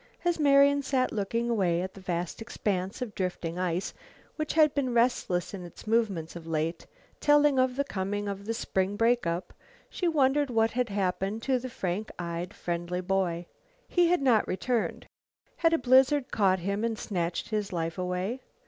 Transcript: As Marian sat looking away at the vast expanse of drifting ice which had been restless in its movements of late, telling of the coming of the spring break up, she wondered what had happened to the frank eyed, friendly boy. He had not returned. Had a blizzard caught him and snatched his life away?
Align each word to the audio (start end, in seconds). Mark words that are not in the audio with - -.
As 0.25 0.39
Marian 0.39 0.81
sat 0.81 1.11
looking 1.11 1.47
away 1.47 1.83
at 1.83 1.93
the 1.93 2.01
vast 2.01 2.41
expanse 2.41 3.03
of 3.03 3.13
drifting 3.13 3.59
ice 3.59 3.93
which 4.35 4.53
had 4.55 4.73
been 4.73 4.95
restless 4.95 5.53
in 5.53 5.63
its 5.63 5.85
movements 5.85 6.35
of 6.35 6.47
late, 6.47 6.87
telling 7.19 7.59
of 7.59 7.75
the 7.75 7.83
coming 7.83 8.27
of 8.27 8.45
the 8.45 8.53
spring 8.55 8.95
break 8.95 9.27
up, 9.27 9.53
she 9.91 10.07
wondered 10.07 10.49
what 10.49 10.71
had 10.71 10.89
happened 10.89 11.43
to 11.43 11.59
the 11.59 11.69
frank 11.69 12.09
eyed, 12.17 12.51
friendly 12.51 12.99
boy. 13.01 13.45
He 13.87 14.07
had 14.07 14.23
not 14.23 14.47
returned. 14.47 15.05
Had 15.57 15.71
a 15.73 15.77
blizzard 15.77 16.31
caught 16.31 16.57
him 16.61 16.83
and 16.83 16.97
snatched 16.97 17.49
his 17.49 17.71
life 17.71 17.99
away? 17.99 18.41